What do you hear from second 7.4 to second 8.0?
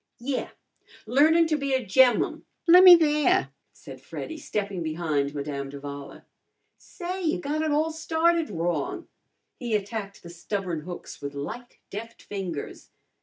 got it all